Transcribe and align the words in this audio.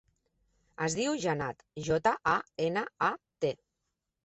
Es 0.85 0.95
diu 0.99 1.17
Janat: 1.25 1.61
jota, 1.89 2.15
a, 2.33 2.35
ena, 2.71 2.87
a, 3.11 3.13
te. 3.47 3.55